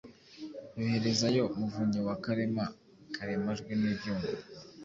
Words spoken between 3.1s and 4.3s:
karemajwe n'ibyuma